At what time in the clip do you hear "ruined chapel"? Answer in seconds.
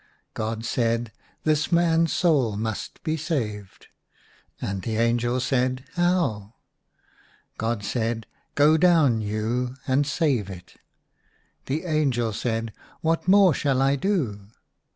6.37-7.67